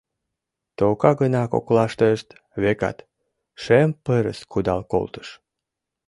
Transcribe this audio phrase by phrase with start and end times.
[0.77, 2.27] Тока гына коклаштышт,
[2.61, 2.97] векат,
[3.63, 5.27] шем пырыс кудал колтыш.